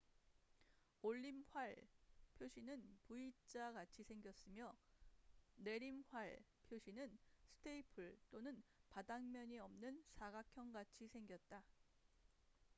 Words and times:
"""올림활" 1.03 1.75
표시는 2.33 2.83
v자같이 3.07 4.03
생겼으며 4.03 4.73
"내림활" 5.57 6.39
표시는 6.67 7.19
스테이플 7.51 8.17
또는 8.31 8.63
바닥면이 8.89 9.59
없는 9.59 10.03
사각형같이 10.15 11.07
생겼다. 11.07 11.63